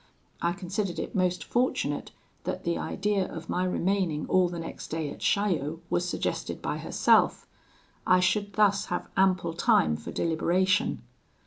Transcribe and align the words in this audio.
I 0.41 0.53
considered 0.53 0.97
it 0.97 1.13
most 1.13 1.43
fortunate 1.43 2.09
that 2.45 2.63
the 2.63 2.75
idea 2.75 3.31
of 3.31 3.49
my 3.51 3.63
remaining 3.65 4.25
all 4.25 4.49
the 4.49 4.57
next 4.57 4.87
day 4.87 5.11
at 5.11 5.19
Chaillot 5.19 5.77
was 5.91 6.09
suggested 6.09 6.59
by 6.59 6.79
herself: 6.79 7.45
I 8.07 8.19
should 8.19 8.53
thus 8.53 8.85
have 8.85 9.07
ample 9.15 9.53
time 9.53 9.95
for 9.95 10.11
deliberation. 10.11 11.03